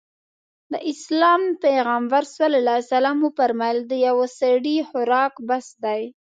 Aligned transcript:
د 0.71 0.73
اسلام 0.91 1.41
پيغمبر 1.65 2.23
ص 2.35 2.35
وفرمايل 3.25 3.79
د 3.87 3.93
يوه 4.07 4.27
سړي 4.39 4.77
خوراک 4.89 5.33
بس 5.47 5.67
دی. 5.83 6.01